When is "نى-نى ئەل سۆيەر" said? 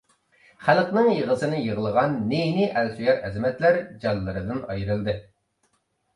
2.31-3.21